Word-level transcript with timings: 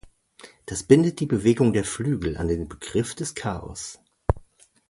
Das 0.65 0.81
bindet 0.81 1.19
die 1.19 1.27
Bewegung 1.27 1.73
der 1.73 1.83
Flügel 1.83 2.35
an 2.35 2.47
den 2.47 2.67
Begriff 2.67 3.13
des 3.13 3.35
Chaos. 3.35 3.99